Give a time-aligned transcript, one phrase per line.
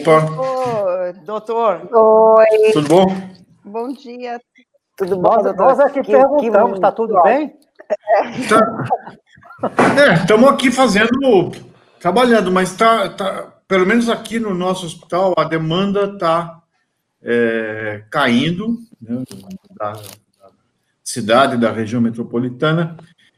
[0.00, 1.12] Opa!
[1.24, 1.88] Doutor!
[1.92, 2.72] Oi!
[2.72, 3.06] Tudo bom?
[3.64, 4.40] Bom dia!
[4.96, 5.64] Tudo bom, nós, doutor?
[5.64, 7.54] Nós aqui que, perguntamos, está tudo bem?
[8.48, 8.86] Tá.
[10.00, 11.52] É, estamos aqui fazendo,
[11.98, 16.62] trabalhando, mas tá, tá, pelo menos aqui no nosso hospital, a demanda está
[17.22, 19.22] é, caindo, né,
[19.76, 20.50] da, da
[21.04, 22.96] cidade, da região metropolitana,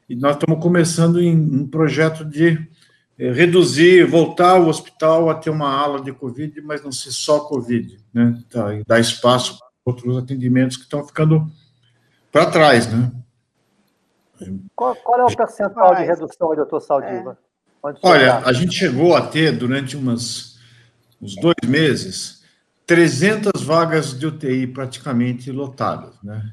[0.08, 2.70] e nós estamos começando em um projeto de
[3.30, 7.98] reduzir, voltar o hospital a ter uma ala de Covid, mas não ser só Covid,
[8.12, 8.42] né?
[8.50, 11.50] Tá, e dar espaço para outros atendimentos que estão ficando
[12.30, 13.12] para trás, né?
[14.74, 17.38] Qual, qual, é o percentual de redução, doutor Saldiva?
[17.84, 17.92] É.
[18.02, 20.58] Olha, a gente chegou a ter, durante umas,
[21.20, 22.42] uns dois meses,
[22.86, 26.50] 300 vagas de UTI praticamente lotadas, né?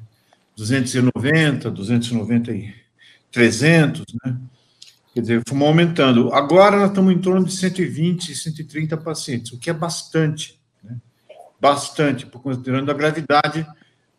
[0.55, 2.73] 290, 290 e
[3.31, 4.37] 300, né?
[5.13, 6.33] Quer dizer, fomos aumentando.
[6.33, 10.97] Agora nós estamos em torno de 120, 130 pacientes, o que é bastante, né?
[11.59, 13.65] bastante, considerando a gravidade,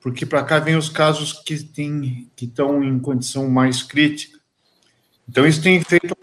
[0.00, 4.38] porque para cá vem os casos que, tem, que estão em condição mais crítica.
[5.28, 6.16] Então, isso tem feito,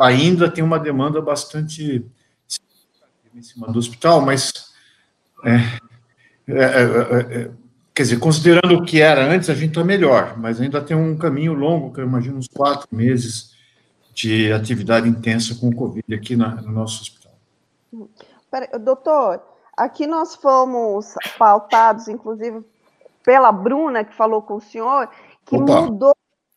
[0.00, 2.04] ainda tem uma demanda bastante
[3.32, 4.52] em cima do hospital, mas,
[5.44, 5.54] é,
[6.48, 6.82] é,
[7.44, 7.50] é,
[7.94, 11.16] quer dizer, considerando o que era antes, a gente está melhor, mas ainda tem um
[11.16, 13.56] caminho longo, que eu imagino uns quatro meses,
[14.18, 17.32] de atividade intensa com o Covid aqui na, no nosso hospital.
[18.50, 19.40] Pera, doutor,
[19.76, 22.64] aqui nós fomos pautados, inclusive,
[23.24, 25.08] pela Bruna, que falou com o senhor,
[25.46, 25.82] que Opa.
[25.82, 26.16] mudou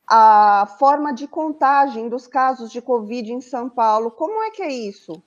[0.09, 4.09] a forma de contagem dos casos de Covid em São Paulo.
[4.09, 5.22] Como é que é isso?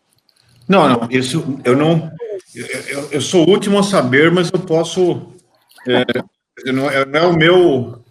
[0.68, 2.10] Não, não, isso eu não.
[2.52, 5.28] Eu, eu sou o último a saber, mas eu posso.
[5.86, 8.02] É, não, é, não é o meu.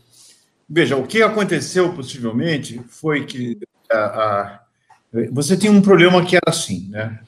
[0.69, 3.57] Veja, o que aconteceu possivelmente foi que
[3.93, 4.59] a,
[5.13, 7.19] a, você tinha um problema que era assim, né?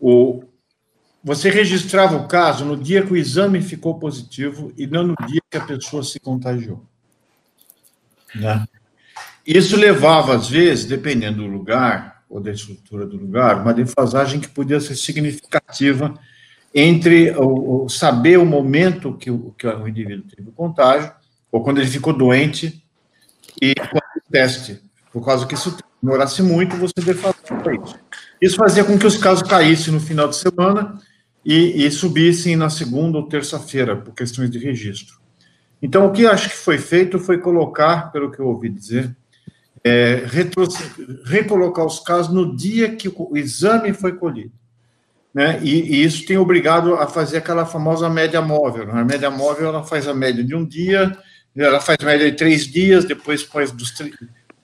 [0.00, 0.44] O,
[1.22, 5.40] você registrava o caso no dia que o exame ficou positivo e não no dia
[5.50, 6.84] que a pessoa se contagiou.
[8.34, 8.66] Né?
[9.46, 14.48] Isso levava, às vezes, dependendo do lugar ou da estrutura do lugar, uma defasagem que
[14.48, 16.18] podia ser significativa
[16.74, 21.12] entre o, o saber o momento que o, que o indivíduo teve o contágio,
[21.50, 22.82] ou quando ele ficou doente,
[23.60, 24.80] e o teste
[25.12, 27.98] por causa que isso demorasse muito, você defasava isso.
[28.40, 30.98] Isso fazia com que os casos caíssem no final de semana
[31.44, 35.20] e, e subissem na segunda ou terça-feira, por questões de registro.
[35.80, 39.14] Então, o que acho que foi feito foi colocar, pelo que eu ouvi dizer,
[39.84, 40.24] é,
[41.24, 44.52] recolocar os casos no dia que o exame foi colhido.
[45.34, 45.58] Né?
[45.62, 48.86] E, e, isso tem obrigado a fazer aquela famosa média móvel.
[48.86, 49.00] Né?
[49.00, 51.16] A média móvel ela faz a média de um dia,
[51.56, 53.92] ela faz a média de três dias, depois faz dos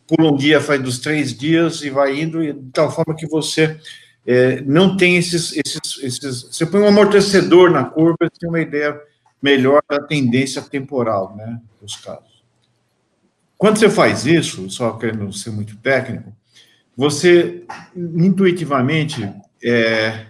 [0.09, 3.79] pula um dia, faz dos três dias e vai indo, de tal forma que você
[4.27, 6.43] é, não tem esses, esses, esses.
[6.45, 8.99] Você põe um amortecedor na curva, você tem uma ideia
[9.41, 12.43] melhor da tendência temporal, né, dos casos.
[13.57, 16.33] Quando você faz isso, só querendo ser muito técnico,
[16.97, 17.65] você
[17.95, 19.33] intuitivamente
[19.63, 20.27] é,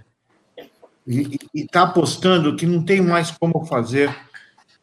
[1.55, 4.15] está apostando que não tem mais como fazer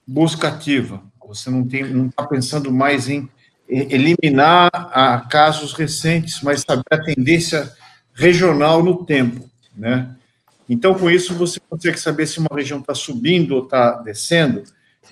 [0.08, 1.02] busca ativa.
[1.28, 3.30] Você não tem, não está pensando mais em
[3.68, 7.72] eliminar a casos recentes, mas saber a tendência
[8.14, 10.16] regional no tempo, né?
[10.68, 14.64] Então, com isso, você consegue saber se uma região está subindo ou está descendo,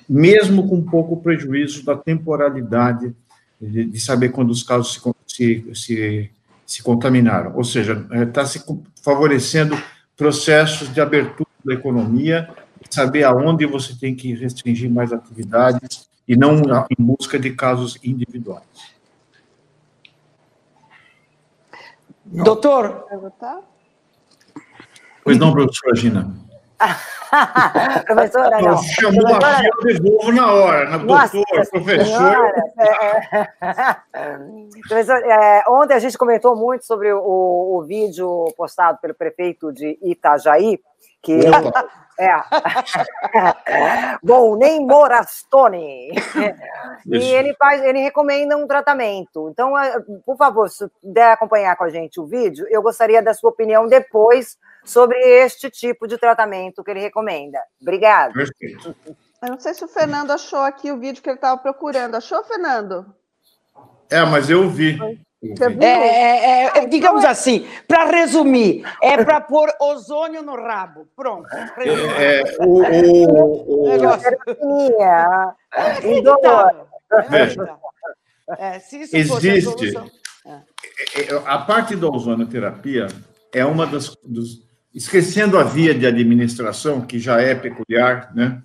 [0.10, 3.14] mesmo com pouco prejuízo da temporalidade
[3.62, 6.32] de, de saber quando os casos se, se, se,
[6.66, 7.56] se contaminaram.
[7.56, 8.64] Ou seja, está é, se
[9.04, 9.78] favorecendo
[10.18, 12.50] processos de abertura da economia,
[12.90, 18.94] saber aonde você tem que restringir mais atividades e não em busca de casos individuais.
[22.26, 23.06] Doutor.
[25.24, 26.36] Pois não, professora Gina.
[28.06, 28.78] professora, não.
[28.78, 30.90] Chamou professora, aqui, eu devolvo na hora.
[30.90, 31.30] Na doutor,
[31.72, 32.54] professor.
[34.88, 39.98] professor, é, ontem a gente comentou muito sobre o, o, vídeo postado pelo prefeito de
[40.02, 40.80] Itajaí,
[41.22, 41.40] que
[42.20, 42.36] é.
[44.22, 46.12] Bom, nem Morastone.
[47.06, 49.50] e ele faz, ele recomenda um tratamento.
[49.50, 53.34] Então, é, por favor, se puder acompanhar com a gente o vídeo, eu gostaria da
[53.34, 57.60] sua opinião depois sobre este tipo de tratamento que ele recomenda.
[57.82, 58.34] Obrigada.
[58.34, 58.96] Perfeito.
[59.42, 62.16] Eu não sei se o Fernando achou aqui o vídeo que ele estava procurando.
[62.16, 63.06] Achou, Fernando?
[64.10, 64.98] É, mas eu vi.
[65.82, 71.06] É, é, é, digamos assim, para resumir, é para pôr ozônio no rabo.
[71.14, 71.50] Pronto.
[71.54, 72.82] É, é o,
[73.36, 73.90] o, o...
[78.58, 79.98] É, se isso Existe.
[81.36, 83.08] A, a, parte da ozonoterapia
[83.54, 84.62] é uma das, dos,
[84.94, 88.62] esquecendo a via de administração, que já é peculiar, né?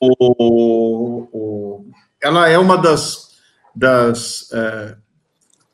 [0.00, 1.90] O, o,
[2.22, 3.38] ela é uma das,
[3.74, 4.96] das é,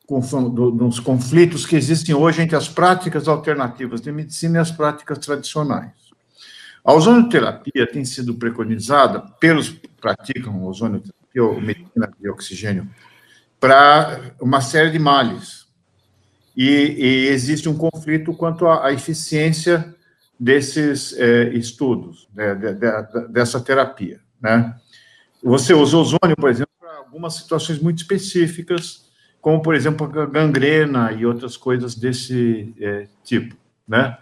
[0.09, 5.91] dos conflitos que existem hoje entre as práticas alternativas de medicina e as práticas tradicionais.
[6.83, 12.89] A ozonoterapia tem sido preconizada pelos que praticam ozonoterapia ou medicina de oxigênio
[13.59, 15.60] para uma série de males.
[16.55, 19.95] E, e, existe um conflito quanto à, à eficiência
[20.39, 24.19] desses é, estudos, né, de, de, dessa terapia.
[24.41, 24.75] Né?
[25.43, 29.05] Você usa ozônio, por exemplo, para algumas situações muito específicas,
[29.39, 33.55] como, por exemplo, gangrena e outras coisas desse é, tipo.
[33.87, 34.17] Né?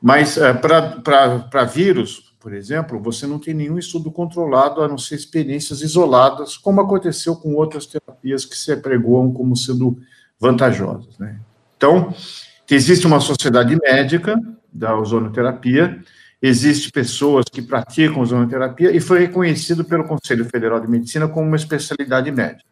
[0.00, 5.16] Mas é, para vírus, por exemplo, você não tem nenhum estudo controlado, a não ser
[5.16, 9.98] experiências isoladas, como aconteceu com outras terapias que se apregoam como sendo
[10.38, 11.18] vantajosas.
[11.18, 11.40] Né?
[11.86, 12.12] Então,
[12.68, 14.36] existe uma sociedade médica
[14.72, 16.00] da ozonoterapia,
[16.42, 21.56] existe pessoas que praticam ozonoterapia e foi reconhecido pelo Conselho Federal de Medicina como uma
[21.56, 22.68] especialidade médica.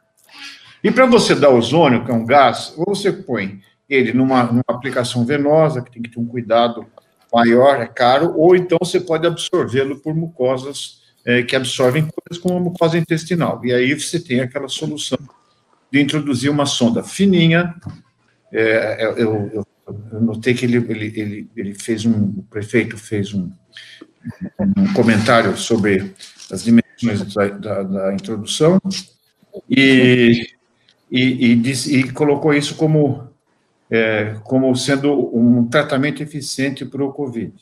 [0.83, 4.65] E para você dar ozônio, que é um gás, ou você põe ele numa, numa
[4.69, 6.85] aplicação venosa, que tem que ter um cuidado
[7.33, 12.59] maior, é caro, ou então você pode absorvê-lo por mucosas é, que absorvem coisas como
[12.59, 13.65] a mucosa intestinal.
[13.65, 15.19] E aí você tem aquela solução
[15.91, 17.75] de introduzir uma sonda fininha.
[18.57, 19.67] É, eu, eu,
[20.13, 23.51] eu, notei que ele, ele, ele, ele fez um, o prefeito fez um,
[24.61, 26.15] um comentário sobre
[26.53, 28.81] as dimensões da, da, da introdução
[29.69, 30.47] e,
[31.11, 33.29] e, e, diz, e colocou isso como
[33.91, 37.53] é, como sendo um tratamento eficiente para o Covid.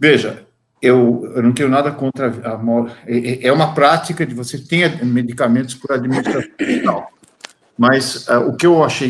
[0.00, 0.44] Veja,
[0.80, 2.60] eu, eu, não tenho nada contra a
[3.06, 7.06] é, é, é uma prática de você ter medicamentos por administração
[7.76, 9.08] mas uh, o que eu achei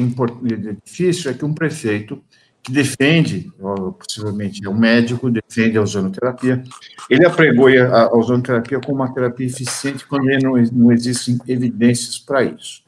[0.84, 2.22] difícil é que um prefeito
[2.62, 3.50] que defende,
[3.98, 6.62] possivelmente é um médico, defende a ozonoterapia,
[7.10, 12.84] ele apregou a ozonoterapia como uma terapia eficiente quando não, não existem evidências para isso.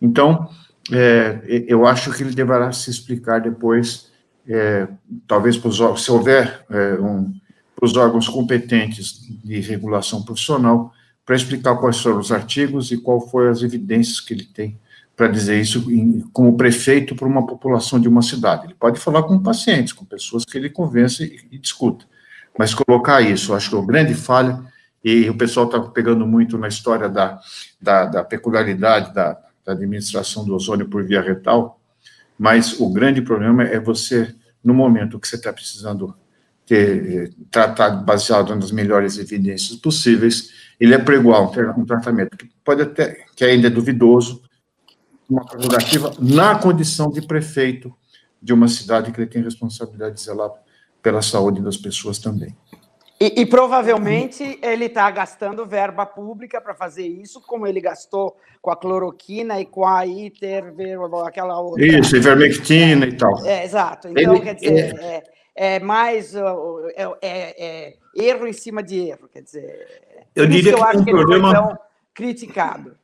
[0.00, 0.48] Então,
[0.90, 4.10] é, eu acho que ele deverá se explicar depois,
[4.48, 4.88] é,
[5.26, 7.30] talvez os, se houver é, um,
[7.76, 10.94] para os órgãos competentes de regulação profissional,
[11.26, 14.78] para explicar quais foram os artigos e qual foram as evidências que ele tem
[15.20, 18.64] para dizer isso em, como prefeito para uma população de uma cidade.
[18.64, 22.06] Ele pode falar com pacientes, com pessoas que ele convence e, e discuta,
[22.58, 24.58] mas colocar isso, acho que é uma grande falha,
[25.04, 27.38] e o pessoal está pegando muito na história da,
[27.78, 31.78] da, da peculiaridade da, da administração do ozônio por via retal,
[32.38, 34.34] mas o grande problema é você,
[34.64, 36.14] no momento que você está precisando
[36.64, 40.48] ter eh, tratado baseado nas melhores evidências possíveis,
[40.80, 44.48] ele apregoar um, um tratamento que pode até, que ainda é duvidoso,
[45.30, 47.94] uma prerrogativa na condição de prefeito
[48.42, 50.50] de uma cidade que ele tem responsabilidade de zelar
[51.02, 52.56] pela saúde das pessoas também.
[53.20, 58.70] E, e provavelmente ele está gastando verba pública para fazer isso, como ele gastou com
[58.70, 60.74] a cloroquina e com a iter,
[61.26, 61.84] aquela outra.
[61.84, 63.44] Isso, ivermectina e tal.
[63.44, 64.08] É, exato.
[64.08, 65.24] Então, ele, quer dizer, é,
[65.54, 66.42] é mais é,
[67.20, 69.86] é, é, erro em cima de erro, quer dizer.
[70.34, 71.48] Eu diria que, eu acho um que problema...
[71.48, 71.78] ele foi tão
[72.14, 72.99] criticado.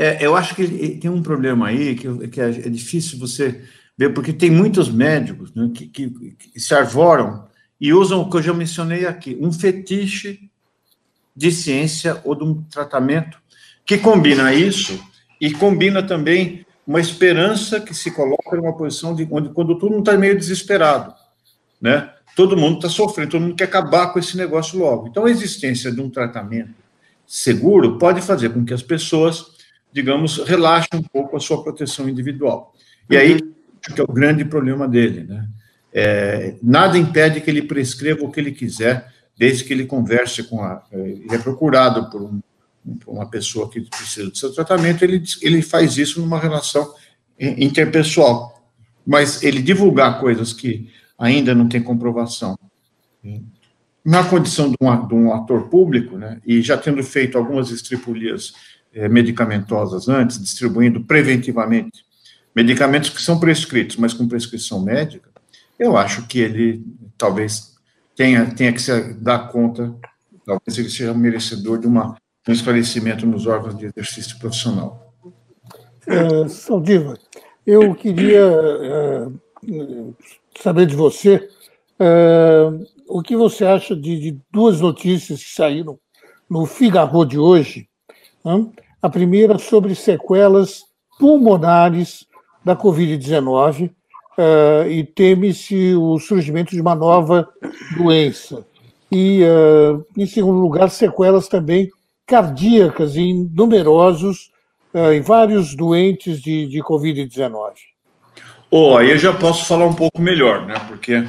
[0.00, 3.64] É, eu acho que tem um problema aí que, que é, é difícil você
[3.96, 7.48] ver, porque tem muitos médicos né, que, que, que se arvoram
[7.80, 10.48] e usam o que eu já mencionei aqui, um fetiche
[11.34, 13.38] de ciência ou de um tratamento
[13.84, 15.04] que combina isso
[15.40, 19.90] e combina também uma esperança que se coloca em uma posição de onde quando todo
[19.90, 21.12] mundo está meio desesperado,
[21.80, 22.08] né?
[22.36, 25.08] Todo mundo está sofrendo, todo mundo quer acabar com esse negócio logo.
[25.08, 26.72] Então, a existência de um tratamento
[27.26, 29.57] seguro pode fazer com que as pessoas,
[29.92, 32.74] digamos, relaxem um pouco a sua proteção individual.
[33.08, 33.32] E aí,
[33.84, 35.48] acho que é o grande problema dele, né?
[35.92, 40.62] É, nada impede que ele prescreva o que ele quiser, desde que ele converse com
[40.62, 40.84] a.
[40.92, 42.40] É, ele é procurado por, um,
[43.00, 46.94] por uma pessoa que precisa do seu tratamento, ele, ele faz isso numa relação
[47.38, 48.62] interpessoal.
[49.06, 52.58] Mas ele divulgar coisas que ainda não tem comprovação,
[54.04, 58.52] na condição de um, de um ator público, né, e já tendo feito algumas estripulias
[58.52, 62.04] é, medicamentosas antes, distribuindo preventivamente
[62.54, 65.28] medicamentos que são prescritos, mas com prescrição médica,
[65.78, 66.82] eu acho que ele
[67.16, 67.76] talvez
[68.16, 69.94] tenha, tenha que se dar conta,
[70.44, 72.16] talvez ele seja merecedor de uma,
[72.48, 75.14] um esclarecimento nos órgãos de exercício profissional.
[76.06, 77.16] É, Saldiva,
[77.64, 79.26] eu queria é,
[80.60, 81.48] saber de você
[81.98, 82.62] é,
[83.06, 85.98] o que você acha de, de, duas notícias que saíram
[86.48, 87.88] no Figaro de hoje.
[89.00, 90.82] A primeira sobre sequelas
[91.18, 92.26] pulmonares
[92.64, 93.90] da Covid-19
[94.38, 97.48] uh, e teme-se o surgimento de uma nova
[97.96, 98.64] doença.
[99.10, 101.88] E, uh, em segundo lugar, sequelas também
[102.26, 104.50] cardíacas em numerosos,
[104.92, 107.72] uh, em vários doentes de, de Covid-19.
[108.70, 110.74] Oh, aí eu já posso falar um pouco melhor, né?
[110.86, 111.24] Porque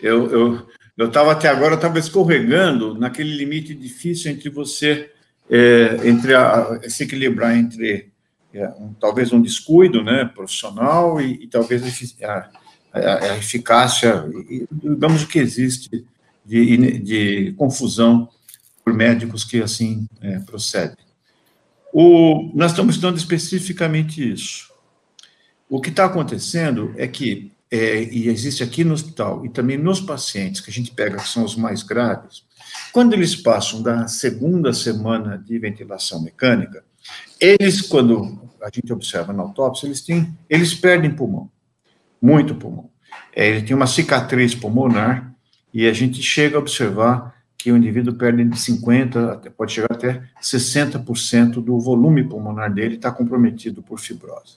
[0.00, 5.10] eu, eu, eu estava até agora estava escorregando naquele limite difícil entre você
[5.50, 8.10] é, entre a, se equilibrar entre
[8.52, 12.50] é, um, talvez um descuido, né, profissional e, e talvez a,
[12.92, 14.24] a, a eficácia,
[14.70, 16.04] digamos o que existe
[16.44, 18.28] de, de confusão
[18.84, 20.96] por médicos que assim é, procedem.
[21.92, 24.68] O, nós estamos estudando especificamente isso.
[25.68, 30.00] O que está acontecendo é que é, e existe aqui no hospital, e também nos
[30.00, 32.42] pacientes que a gente pega, que são os mais graves,
[32.98, 36.82] quando eles passam da segunda semana de ventilação mecânica,
[37.40, 41.48] eles, quando a gente observa na autópsia, eles, têm, eles perdem pulmão,
[42.20, 42.90] muito pulmão.
[43.32, 45.32] É, ele tem uma cicatriz pulmonar,
[45.72, 49.92] e a gente chega a observar que o indivíduo perde de 50%, até, pode chegar
[49.92, 54.56] até 60% do volume pulmonar dele está comprometido por fibrose.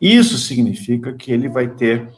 [0.00, 2.08] Isso significa que ele vai ter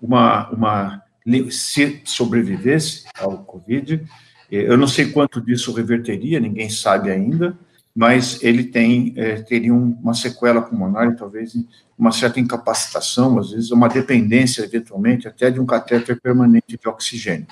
[0.00, 1.02] uma, uma
[1.50, 4.06] se sobrevivesse ao Covid,
[4.50, 7.56] eu não sei quanto disso reverteria, ninguém sabe ainda,
[7.94, 11.56] mas ele tem é, teria uma sequela pulmonar e talvez
[11.98, 17.46] uma certa incapacitação, às vezes uma dependência, eventualmente, até de um catéter permanente de oxigênio.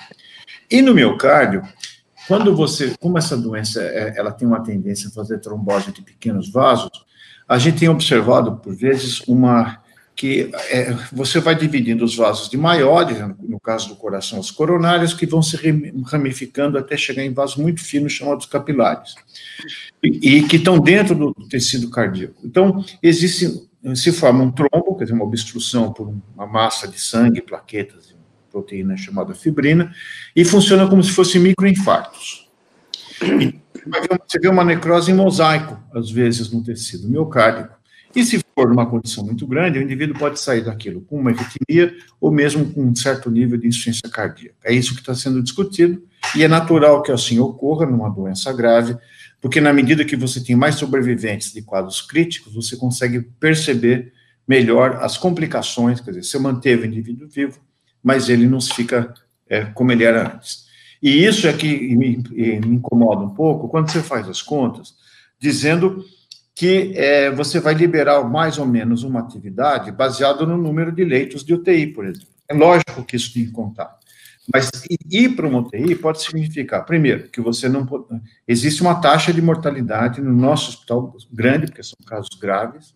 [0.70, 1.62] E no miocárdio,
[2.28, 6.50] quando você, como essa doença é, ela tem uma tendência a fazer trombose de pequenos
[6.50, 6.90] vasos,
[7.48, 9.82] a gente tem observado, por vezes, uma
[10.16, 15.12] que é, você vai dividindo os vasos de maiores, no caso do coração, os coronários,
[15.12, 15.58] que vão se
[16.06, 19.14] ramificando até chegar em vasos muito finos, chamados capilares,
[20.02, 22.36] e, e que estão dentro do tecido cardíaco.
[22.44, 27.42] Então, existe, se forma um trombo, quer dizer, uma obstrução por uma massa de sangue,
[27.42, 28.14] plaquetas, e
[28.52, 29.92] proteína chamada fibrina,
[30.36, 32.48] e funciona como se fossem microinfartos.
[34.28, 37.74] Você vê uma necrose em mosaico, às vezes, no tecido miocárdico.
[38.14, 41.94] E se for uma condição muito grande, o indivíduo pode sair daquilo com uma arritmia
[42.20, 44.56] ou mesmo com um certo nível de insuficiência cardíaca.
[44.64, 46.02] É isso que está sendo discutido
[46.36, 48.96] e é natural que assim ocorra numa doença grave,
[49.40, 54.12] porque na medida que você tem mais sobreviventes de quadros críticos, você consegue perceber
[54.46, 57.60] melhor as complicações, quer dizer, você manteve o indivíduo vivo,
[58.02, 59.12] mas ele não fica
[59.48, 60.64] é, como ele era antes.
[61.02, 64.94] E isso é que me, me incomoda um pouco quando você faz as contas,
[65.38, 66.04] dizendo
[66.54, 71.44] que é, você vai liberar mais ou menos uma atividade baseado no número de leitos
[71.44, 72.28] de UTI, por exemplo.
[72.48, 73.98] É lógico que isso tem que contar.
[74.52, 74.70] Mas
[75.10, 78.04] ir para uma UTI pode significar, primeiro, que você não pode,
[78.46, 82.94] existe uma taxa de mortalidade no nosso hospital grande, porque são casos graves,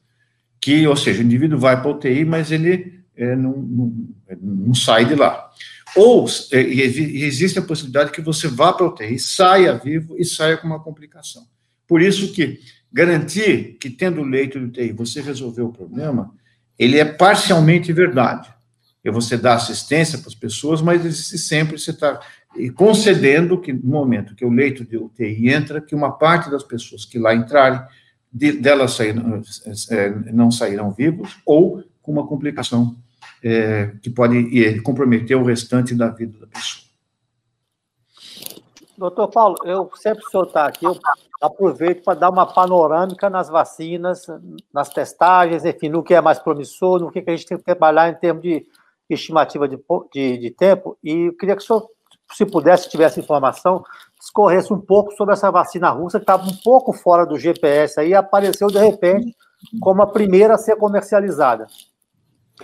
[0.61, 4.09] que, ou seja, o indivíduo vai para a UTI, mas ele é, não, não,
[4.41, 5.51] não, sai de lá.
[5.97, 10.57] Ou é, existe a possibilidade que você vá para a UTI, saia vivo e saia
[10.59, 11.47] com uma complicação.
[11.87, 12.61] Por isso que
[12.93, 16.35] Garantir que, tendo leito de UTI, você resolveu o problema,
[16.79, 18.49] ele é parcialmente verdade.
[19.05, 22.21] E você dá assistência para as pessoas, mas sempre você está
[22.75, 27.05] concedendo que, no momento que o leito de UTI entra, que uma parte das pessoas
[27.05, 27.81] que lá entrarem,
[28.33, 29.43] de, delas sairão,
[29.91, 32.97] é, não sairão vivos, ou com uma complicação
[33.43, 36.88] é, que pode é, comprometer o restante da vida da pessoa.
[38.99, 40.99] Doutor Paulo, eu sempre que o senhor está aqui, eu
[41.41, 44.27] aproveito para dar uma panorâmica nas vacinas,
[44.75, 48.09] nas testagens, enfim, no que é mais promissor, no que, a gente tem que trabalhar
[48.09, 48.67] em termos de
[49.09, 49.79] estimativa de,
[50.13, 50.99] de, de tempo.
[51.03, 51.89] E eu queria que o senhor,
[52.33, 53.85] se pudesse, tivesse informação,
[54.19, 58.15] discorresse um pouco sobre essa vacina russa, que estava um pouco fora do GPS aí,
[58.15, 59.33] apareceu de repente
[59.81, 61.69] como a primeira a ser comercializada.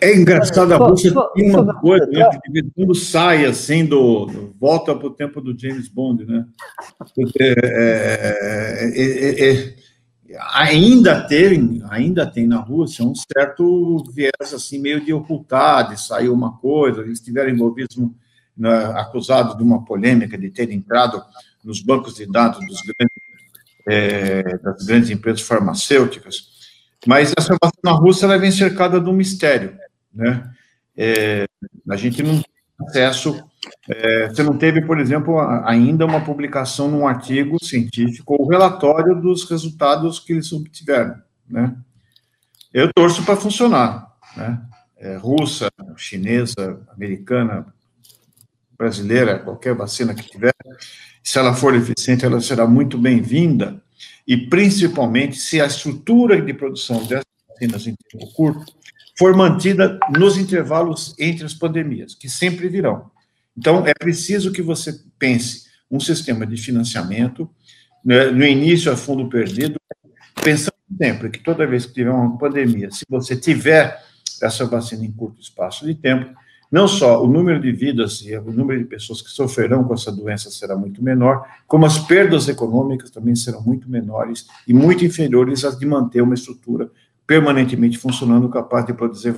[0.00, 4.94] É engraçado, a Rússia tem uma coisa, né, que de quando sai assim do, volta
[4.94, 6.44] para o tempo do James Bond, né?
[7.14, 9.74] Porque, é, é, é,
[10.54, 16.28] ainda tem, ainda tem na Rússia um certo viés assim meio de ocultar, de sair
[16.28, 17.96] uma coisa, eles estiveram envolvidos,
[18.56, 21.22] na, acusados de uma polêmica de ter entrado
[21.62, 26.52] nos bancos de dados dos grandes, das grandes empresas farmacêuticas,
[27.06, 29.83] mas essa vacina russa ela vem cercada de um mistério
[30.14, 30.50] né?
[30.96, 31.46] É,
[31.90, 32.44] a gente não tem
[32.86, 33.44] acesso.
[33.88, 39.48] É, você não teve, por exemplo, ainda uma publicação num artigo científico ou relatório dos
[39.48, 41.16] resultados que eles obtiveram,
[41.48, 41.74] né?
[42.72, 44.60] Eu torço para funcionar, né?
[44.96, 47.66] É, russa, chinesa, americana,
[48.76, 50.54] brasileira, qualquer vacina que tiver,
[51.22, 53.82] se ela for eficiente, ela será muito bem-vinda,
[54.26, 58.72] e principalmente se a estrutura de produção dessas vacinas em tempo curto
[59.16, 63.10] for mantida nos intervalos entre as pandemias, que sempre virão.
[63.56, 67.48] Então, é preciso que você pense um sistema de financiamento,
[68.04, 69.78] né, no início a fundo perdido,
[70.42, 74.02] pensando sempre que toda vez que tiver uma pandemia, se você tiver
[74.42, 76.34] essa vacina em curto espaço de tempo,
[76.70, 80.10] não só o número de vidas e o número de pessoas que sofrerão com essa
[80.10, 85.64] doença será muito menor, como as perdas econômicas também serão muito menores e muito inferiores
[85.64, 86.90] às de manter uma estrutura
[87.26, 89.34] permanentemente funcionando, capaz de produzir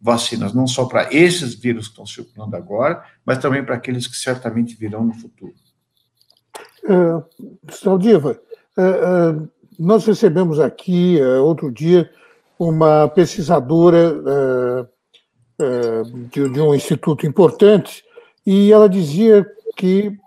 [0.00, 4.16] vacinas, não só para esses vírus que estão circulando agora, mas também para aqueles que
[4.16, 5.54] certamente virão no futuro.
[6.84, 7.24] Uh,
[7.70, 8.40] Saldiva,
[8.76, 12.10] uh, uh, nós recebemos aqui, outro dia,
[12.58, 14.90] uma pesquisadora
[16.32, 18.02] de, de um instituto importante,
[18.44, 20.18] e ela dizia que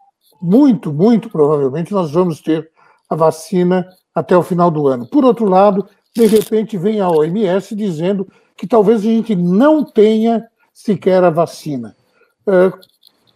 [0.42, 2.72] muito, muito provavelmente nós vamos ter
[3.10, 5.06] a vacina até o final do ano.
[5.06, 8.28] Por outro lado, de repente vem a OMS dizendo
[8.58, 11.96] que talvez a gente não tenha sequer a vacina.
[12.48, 12.72] É,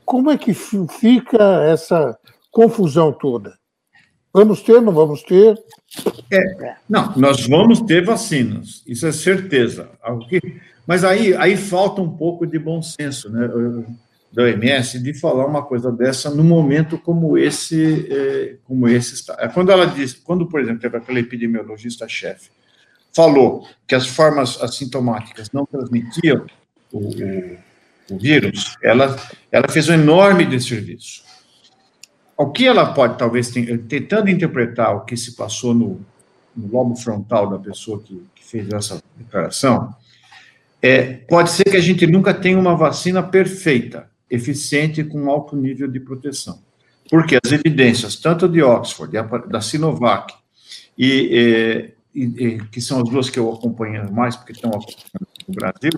[0.05, 2.17] como é que fica essa
[2.51, 3.57] confusão toda?
[4.33, 5.57] Vamos ter, não vamos ter?
[6.31, 9.89] É, não, nós vamos ter vacinas, isso é certeza.
[10.85, 13.47] Mas aí, aí falta um pouco de bom senso, né?
[14.35, 19.37] da OMS de falar uma coisa dessa no momento como esse, é, como esse está.
[19.39, 22.49] É, quando ela diz, quando, por exemplo, teve aquela epidemiologista-chefe,
[23.15, 26.45] falou que as formas assintomáticas não transmitiam
[26.91, 27.57] o, o,
[28.11, 29.15] o vírus, ela,
[29.51, 31.23] ela fez um enorme desserviço.
[32.37, 36.05] O que ela pode, talvez, tentando interpretar o que se passou no,
[36.55, 39.95] no lobo frontal da pessoa que, que fez essa declaração,
[40.81, 45.87] é, pode ser que a gente nunca tenha uma vacina perfeita, eficiente, com alto nível
[45.87, 46.59] de proteção.
[47.09, 49.13] Porque as evidências, tanto de Oxford,
[49.47, 50.33] da Sinovac,
[50.97, 51.94] e, e,
[52.71, 55.91] que são as duas que eu acompanho mais, porque estão no Brasil,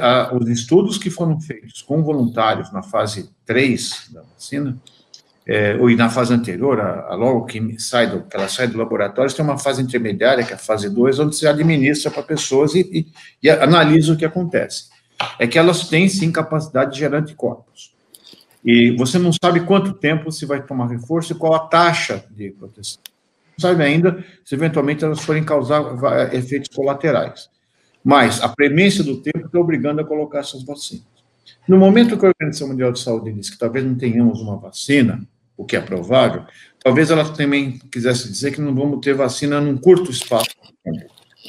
[0.00, 4.80] a, os estudos que foram feitos com voluntários na fase 3 da vacina,
[5.46, 8.78] é, ou na fase anterior, a, a, logo que, sai do, que ela sai do
[8.78, 12.74] laboratório, tem uma fase intermediária, que é a fase 2, onde se administra para pessoas
[12.74, 13.06] e, e,
[13.42, 14.88] e analisa o que acontece.
[15.38, 17.94] É que elas têm, sim, capacidade de gerar anticorpos.
[18.64, 22.50] E você não sabe quanto tempo se vai tomar reforço e qual a taxa de
[22.50, 23.02] proteção
[23.58, 27.48] sabe ainda se eventualmente elas forem causar efeitos colaterais.
[28.02, 31.06] Mas a premência do tempo está obrigando a colocar essas vacinas.
[31.66, 35.26] No momento que a Organização Mundial de Saúde diz que talvez não tenhamos uma vacina,
[35.56, 36.44] o que é provável,
[36.82, 40.50] talvez ela também quisesse dizer que não vamos ter vacina num curto espaço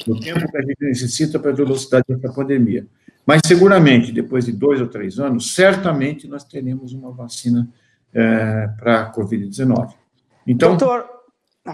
[0.06, 2.86] no tempo que a gente necessita para a velocidade da pandemia.
[3.26, 7.68] Mas seguramente, depois de dois ou três anos, certamente nós teremos uma vacina
[8.14, 9.92] é, para a Covid-19.
[10.46, 11.04] Então, Doutor,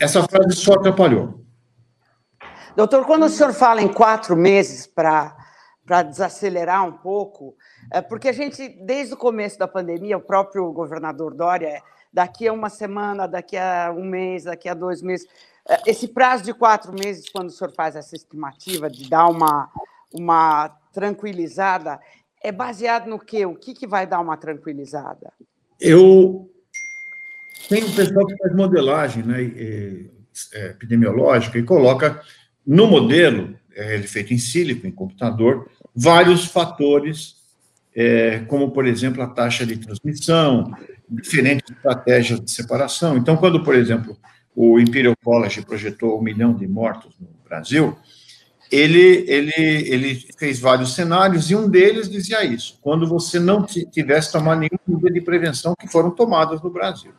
[0.01, 1.43] essa frase só atrapalhou.
[2.77, 5.37] Doutor, quando o senhor fala em quatro meses para
[6.09, 7.55] desacelerar um pouco,
[7.91, 12.53] é porque a gente, desde o começo da pandemia, o próprio governador Dória, daqui a
[12.53, 15.27] uma semana, daqui a um mês, daqui a dois meses,
[15.69, 19.71] é, esse prazo de quatro meses, quando o senhor faz essa estimativa de dar uma,
[20.13, 22.01] uma tranquilizada,
[22.43, 23.47] é baseado no quê?
[23.47, 25.33] O que, que vai dar uma tranquilizada?
[25.79, 26.52] Eu
[27.69, 32.21] tem um pessoal que faz modelagem né, é, epidemiológica e coloca
[32.67, 37.37] no modelo, é, ele é feito em sílico, em computador, vários fatores,
[37.95, 40.73] é, como, por exemplo, a taxa de transmissão,
[41.09, 43.17] diferentes estratégias de separação.
[43.17, 44.17] Então, quando, por exemplo,
[44.55, 47.97] o Imperial College projetou um milhão de mortos no Brasil,
[48.71, 54.33] ele, ele, ele fez vários cenários e um deles dizia isso, quando você não tivesse
[54.33, 57.13] tomado nenhuma medida de prevenção que foram tomadas no Brasil.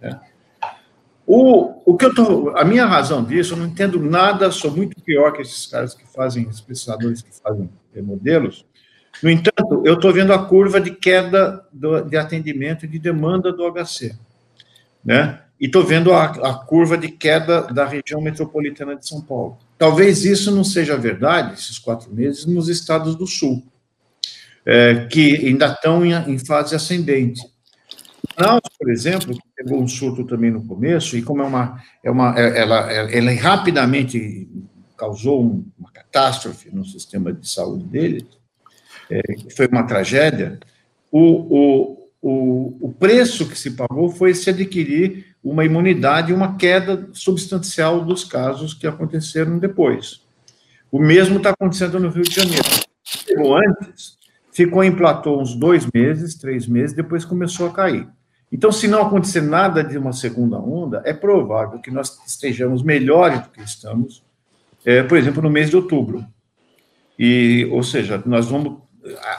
[0.00, 0.20] Né?
[1.26, 5.00] O, o que eu tô, a minha razão disso, eu não entendo nada, sou muito
[5.02, 8.64] pior que esses caras que fazem, os pesquisadores que fazem eh, modelos.
[9.20, 13.52] No entanto, eu estou vendo a curva de queda do, de atendimento e de demanda
[13.52, 14.14] do HC,
[15.04, 15.40] né?
[15.58, 19.58] E estou vendo a, a, curva de queda da região metropolitana de São Paulo.
[19.78, 23.64] Talvez isso não seja verdade, esses quatro meses, nos estados do Sul,
[24.66, 27.40] é, que ainda estão em, em fase ascendente.
[28.38, 31.82] Manaus, por exemplo, pegou um surto também no começo, e como é uma.
[32.04, 34.48] É uma é, ela, ela rapidamente
[34.96, 38.26] causou uma catástrofe no sistema de saúde dele,
[39.10, 39.20] é,
[39.54, 40.58] foi uma tragédia,
[41.10, 46.56] o, o, o, o preço que se pagou foi se adquirir uma imunidade e uma
[46.56, 50.22] queda substancial dos casos que aconteceram depois.
[50.90, 52.64] O mesmo está acontecendo no Rio de Janeiro.
[53.04, 54.16] Chegou antes,
[54.52, 58.08] ficou em platô uns dois meses, três meses, depois começou a cair.
[58.56, 63.42] Então, se não acontecer nada de uma segunda onda, é provável que nós estejamos melhores
[63.42, 64.24] do que estamos,
[64.82, 66.24] é, por exemplo, no mês de outubro.
[67.18, 68.78] E, ou seja, nós vamos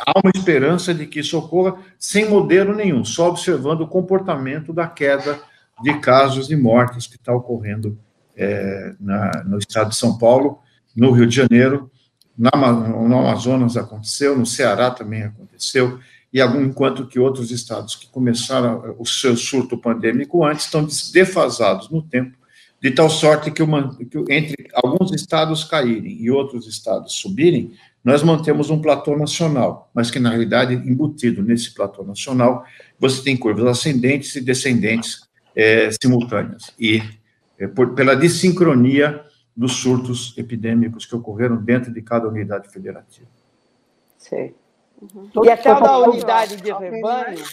[0.06, 4.86] há uma esperança de que isso ocorra sem modelo nenhum, só observando o comportamento da
[4.88, 5.40] queda
[5.82, 7.98] de casos e mortes que está ocorrendo
[8.36, 10.60] é, na, no estado de São Paulo,
[10.96, 11.90] no Rio de Janeiro,
[12.38, 16.00] na, no Amazonas aconteceu, no Ceará também aconteceu,
[16.38, 21.90] e algum, enquanto que outros estados que começaram o seu surto pandêmico antes estão defasados
[21.90, 22.38] no tempo,
[22.80, 27.72] de tal sorte que, uma, que entre alguns estados caírem e outros estados subirem,
[28.04, 32.64] nós mantemos um platô nacional, mas que, na realidade, embutido nesse platô nacional,
[33.00, 35.22] você tem curvas ascendentes e descendentes
[35.56, 36.72] é, simultâneas.
[36.80, 37.02] E
[37.58, 43.28] é, por, pela desincronia dos surtos epidêmicos que ocorreram dentro de cada unidade federativa.
[44.20, 44.54] Sim.
[45.02, 45.44] Uhum.
[45.44, 47.44] E até da unidade de rebanho,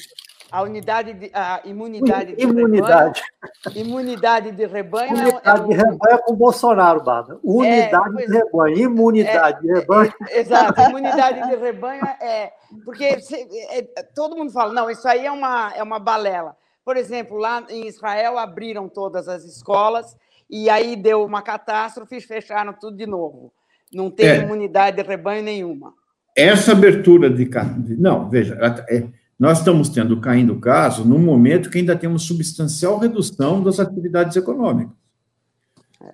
[0.50, 3.20] a unidade de, a imunidade de imunidade.
[3.64, 3.86] rebanho.
[3.86, 5.16] Imunidade de rebanho.
[5.16, 7.40] É unidade é, de rebanho é com Bolsonaro, Bada.
[7.42, 10.14] Unidade é, de rebanho, imunidade é, de rebanho.
[10.28, 12.52] É, exato, imunidade de rebanho é.
[12.84, 13.82] Porque é,
[14.14, 16.56] todo mundo fala, não, isso aí é uma, é uma balela.
[16.84, 20.16] Por exemplo, lá em Israel abriram todas as escolas
[20.48, 23.52] e aí deu uma catástrofe e fecharam tudo de novo.
[23.92, 24.36] Não tem é.
[24.36, 25.94] imunidade de rebanho nenhuma.
[26.34, 27.48] Essa abertura de.
[27.96, 29.06] Não, veja, é
[29.38, 34.96] nós estamos tendo caindo caso num momento que ainda temos substancial redução das atividades econômicas.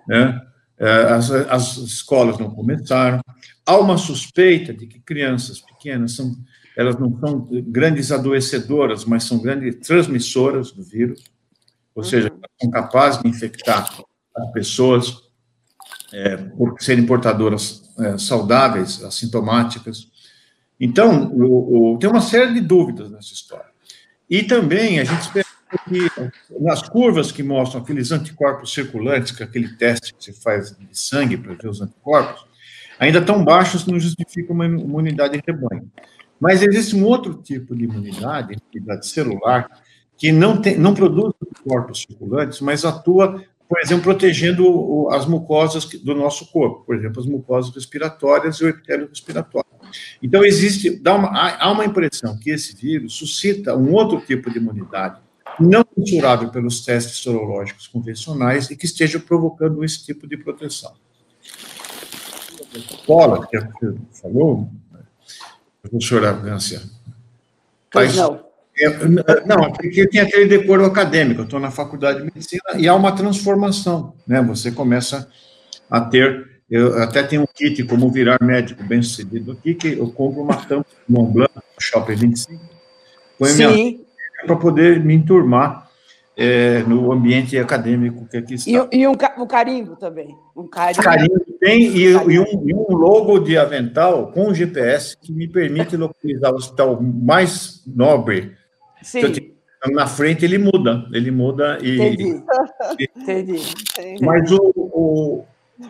[0.09, 0.41] Né?
[0.79, 3.21] É, as, as escolas não começaram.
[3.67, 6.35] Há uma suspeita de que crianças pequenas são,
[6.77, 11.23] elas não são grandes adoecedoras, mas são grandes transmissoras do vírus,
[11.95, 12.41] ou seja, uhum.
[12.63, 13.89] são capazes de infectar
[14.35, 15.29] as pessoas
[16.13, 20.10] é, por serem portadoras é, saudáveis, assintomáticas.
[20.81, 23.67] Então, o, o, tem uma série de dúvidas nessa história.
[24.29, 25.47] E também a gente espera
[25.89, 26.09] que
[26.59, 30.99] nas curvas que mostram aqueles anticorpos circulantes, que é aquele teste que você faz de
[30.99, 32.47] sangue para ver os anticorpos,
[32.99, 35.91] ainda tão baixos não justifica uma imunidade em rebanho.
[36.41, 39.69] Mas existe um outro tipo de imunidade, imunidade celular,
[40.17, 46.13] que não, tem, não produz anticorpos circulantes, mas atua por exemplo, protegendo as mucosas do
[46.13, 49.71] nosso corpo, por exemplo, as mucosas respiratórias e o epitélio respiratório.
[50.23, 54.59] Então, existe, dá uma, há uma impressão que esse vírus suscita um outro tipo de
[54.59, 55.21] imunidade,
[55.59, 60.95] não mensurável pelos testes sorológicos convencionais e que esteja provocando esse tipo de proteção.
[62.75, 63.59] Escola, que
[64.13, 64.71] falou,
[65.83, 66.81] professora Agância,
[67.91, 68.49] Pois não.
[68.79, 71.41] É, não, é porque tem aquele decoro acadêmico.
[71.41, 74.41] Eu estou na faculdade de medicina e há uma transformação, né?
[74.43, 75.31] Você começa
[75.91, 76.60] a ter.
[76.71, 80.55] Eu até tenho um kit como virar médico bem sucedido aqui, que eu compro uma
[80.55, 82.63] tampa de Mont Blanc, Shopping 25,
[83.39, 84.05] põe Sim.
[84.47, 85.91] para poder me enturmar
[86.37, 88.71] é, no ambiente acadêmico que aqui está.
[88.71, 90.35] E, e um, um, carimbo também.
[90.57, 91.03] Um carimbo.
[91.03, 95.97] carimbo tem, e, e, um, e, um, logo de avental com GPS que me permite
[95.97, 98.55] localizar o hospital mais nobre
[99.03, 99.23] Sim.
[99.93, 101.97] na frente ele muda, ele muda e.
[101.97, 102.43] Entendi.
[103.17, 103.61] Entendi.
[104.23, 105.45] Mas o, o,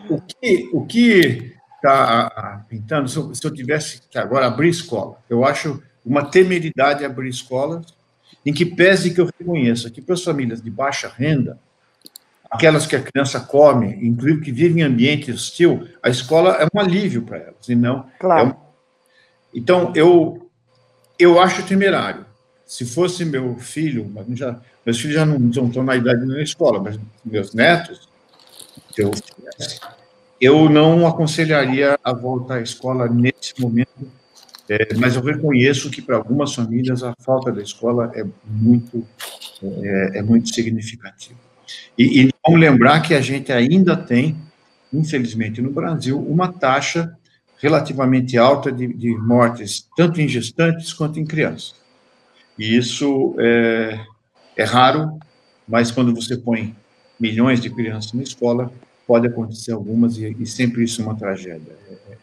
[0.09, 5.17] o que o que está pintando, se eu, se eu tivesse que agora abrir escola,
[5.29, 7.85] eu acho uma temeridade abrir escolas,
[8.45, 11.59] em que pese que eu reconheça que para as famílias de baixa renda,
[12.49, 16.79] aquelas que a criança come, inclusive que vivem em ambiente hostil, a escola é um
[16.79, 18.05] alívio para elas, e não.
[18.19, 18.49] Claro.
[18.49, 18.55] É um...
[19.53, 20.49] Então, eu,
[21.17, 22.25] eu acho temerário.
[22.65, 26.41] Se fosse meu filho, mas já, meus filhos já não, não estão na idade na
[26.41, 28.09] escola, mas meus netos,
[28.97, 29.11] eu,
[30.39, 34.11] eu não aconselharia a voltar à escola nesse momento,
[34.67, 39.05] é, mas eu reconheço que para algumas famílias a falta da escola é muito,
[39.61, 41.37] é, é muito significativa.
[41.97, 44.35] E, e vamos lembrar que a gente ainda tem,
[44.91, 47.15] infelizmente no Brasil, uma taxa
[47.59, 51.75] relativamente alta de, de mortes, tanto em gestantes quanto em crianças.
[52.57, 53.99] E isso é,
[54.57, 55.19] é raro,
[55.67, 56.75] mas quando você põe
[57.19, 58.71] milhões de crianças na escola,
[59.07, 61.75] pode acontecer algumas, e, e sempre isso é uma tragédia.
[61.89, 62.17] É, é,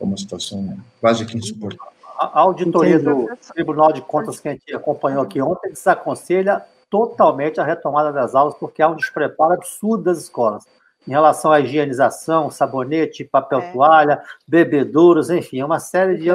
[0.00, 1.92] é uma situação quase que insuportável.
[2.18, 7.64] A auditoria do Tribunal de Contas que a gente acompanhou aqui ontem desaconselha totalmente a
[7.64, 10.64] retomada das aulas, porque há um despreparo absurdo das escolas
[11.06, 13.72] em relação à higienização, sabonete, papel é.
[13.72, 16.30] toalha, bebedouros, enfim, é uma série de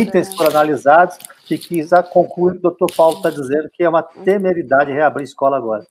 [0.00, 1.16] itens para analisados
[1.50, 4.92] e que já conclui o que o doutor Paulo está dizendo, que é uma temeridade
[4.92, 5.86] reabrir escola agora.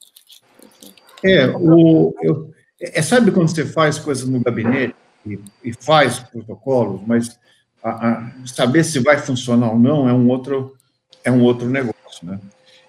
[1.24, 2.52] É, o, eu,
[2.82, 7.40] é, sabe quando você faz coisas no gabinete e, e faz protocolos, mas
[7.84, 10.76] a, a, saber se vai funcionar ou não é um outro,
[11.24, 12.40] é um outro negócio, né?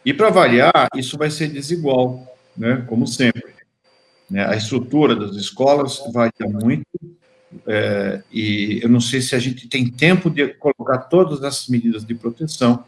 [0.05, 2.27] E para variar, isso vai ser desigual,
[2.57, 2.85] né?
[2.89, 3.53] Como sempre.
[4.29, 4.45] Né?
[4.47, 6.87] A estrutura das escolas varia muito,
[7.67, 12.05] é, e eu não sei se a gente tem tempo de colocar todas essas medidas
[12.05, 12.85] de proteção,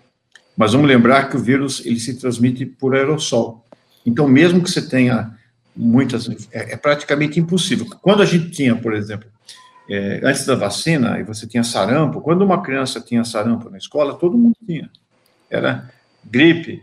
[0.56, 3.64] mas vamos lembrar que o vírus ele se transmite por aerossol.
[4.06, 5.36] Então, mesmo que você tenha
[5.76, 7.86] muitas, é, é praticamente impossível.
[8.00, 9.28] Quando a gente tinha, por exemplo,
[9.88, 14.14] é, antes da vacina, e você tinha sarampo, quando uma criança tinha sarampo na escola,
[14.14, 14.90] todo mundo tinha.
[15.50, 15.90] Era
[16.24, 16.82] gripe,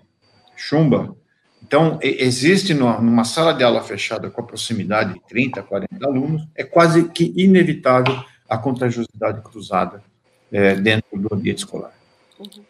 [0.55, 1.15] chumba.
[1.63, 6.63] Então, existe numa sala de aula fechada com a proximidade de 30, 40 alunos, é
[6.63, 10.03] quase que inevitável a contagiosidade cruzada
[10.51, 11.93] é, dentro do ambiente escolar.
[12.37, 12.63] Uhum.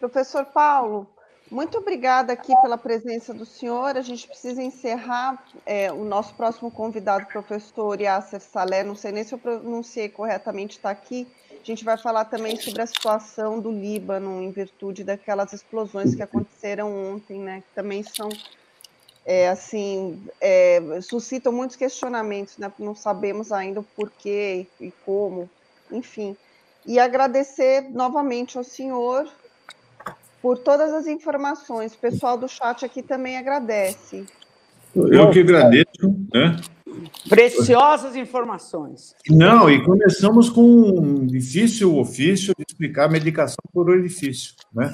[0.00, 1.06] Professor Paulo,
[1.50, 3.96] muito obrigada aqui pela presença do senhor.
[3.96, 8.82] A gente precisa encerrar é, o nosso próximo convidado, professor Yasser Salé.
[8.84, 11.26] Não sei nem se eu pronunciei corretamente, está aqui.
[11.60, 16.22] A gente vai falar também sobre a situação do Líbano em virtude daquelas explosões que
[16.22, 17.62] aconteceram ontem, né?
[17.66, 18.28] Que também são
[19.24, 22.72] é, assim é, suscitam muitos questionamentos, né?
[22.78, 25.50] Não sabemos ainda o porquê e como,
[25.90, 26.36] enfim.
[26.86, 29.30] E agradecer novamente ao senhor
[30.42, 31.94] por todas as informações.
[31.94, 34.26] O pessoal do chat aqui também agradece.
[34.94, 36.56] Eu que agradeço, né?
[37.28, 39.14] Preciosas informações.
[39.28, 44.90] Não, e começamos com um difícil ofício de explicar medicação por orifício, né?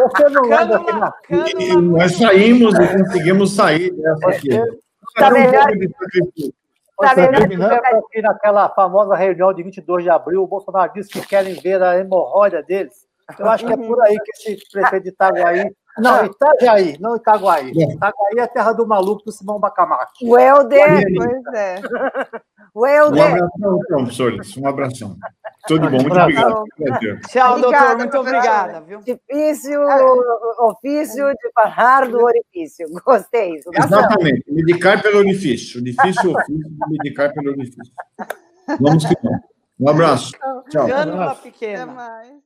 [0.00, 1.14] Você não anda aqui na...
[1.60, 4.48] E nós saímos e conseguimos sair dessa aqui.
[5.14, 5.68] Tá melhor.
[6.98, 11.54] Tá terminando aqui naquela famosa reunião de 22 de abril, o Bolsonaro disse que querem
[11.54, 13.06] ver a hemorroida deles.
[13.38, 15.70] Eu acho que é por aí que esse prefeito de Itaguaí.
[15.98, 17.70] Não, Itajaí, não Itaguaí.
[17.70, 20.12] Itaguaí é a terra do maluco do Simão Bacamac.
[20.22, 21.80] O Helder, pois é.
[22.74, 23.22] O Helder.
[23.22, 24.56] Um abração, então, professores.
[24.56, 25.16] Um abração.
[25.66, 26.64] Tudo bom, muito obrigado.
[27.28, 28.80] Tchau, doutor, muito obrigada.
[28.82, 29.00] Viu?
[29.00, 29.80] Difícil
[30.58, 32.86] ofício de falar do orifício.
[33.04, 33.60] Gostei.
[33.72, 35.82] Exatamente, medicar pelo orifício.
[35.82, 37.92] Difícil ofício de medicar pelo orifício.
[38.80, 39.40] Vamos que vamos.
[39.78, 40.32] Um abraço.
[40.70, 40.86] Tchau.
[41.42, 41.82] Pequena.
[41.82, 42.45] Até mais.